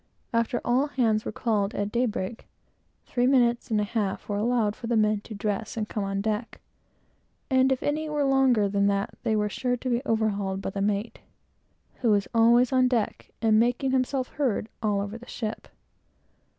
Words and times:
After 0.33 0.59
all 0.65 0.87
hands 0.87 1.25
were 1.25 1.31
called, 1.31 1.75
at 1.75 1.91
day 1.91 2.07
break, 2.07 2.47
three 3.05 3.27
minutes 3.27 3.69
and 3.69 3.79
a 3.79 3.83
half 3.83 4.27
were 4.27 4.35
allowed 4.37 4.75
for 4.75 4.87
every 4.87 4.97
man 4.97 5.21
to 5.21 5.35
dress 5.35 5.77
and 5.77 5.87
come 5.87 6.03
on 6.03 6.21
deck, 6.21 6.59
and 7.51 7.71
if 7.71 7.83
any 7.83 8.09
were 8.09 8.23
longer 8.23 8.67
than 8.67 8.87
that, 8.87 9.15
they 9.21 9.35
were 9.35 9.47
sure 9.47 9.77
to 9.77 9.89
be 9.91 10.01
overhauled 10.03 10.59
by 10.59 10.71
the 10.71 10.81
mate, 10.81 11.19
who 11.97 12.09
was 12.09 12.27
always 12.33 12.71
on 12.73 12.87
deck, 12.87 13.29
and 13.43 13.59
making 13.59 13.91
himself 13.91 14.29
heard 14.29 14.69
all 14.81 15.01
over 15.01 15.19
the 15.19 15.27
ship. 15.27 15.67